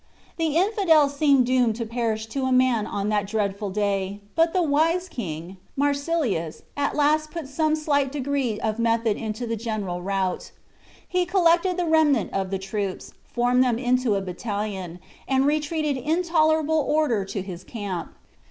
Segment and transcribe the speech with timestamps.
[0.37, 4.63] The infidels seemed doomed to perish to a man on that dreadful day; but the
[4.63, 10.49] wise king, Marsilius, at last put some slight degree of method into the general rout.
[11.07, 16.23] He collected the remnant of the troops, formed them into a battalion, and retreated in
[16.23, 18.15] tolerable order to his camp.